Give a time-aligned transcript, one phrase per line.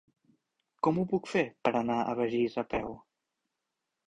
[0.87, 2.91] Com ho puc fer per anar a Begís a peu?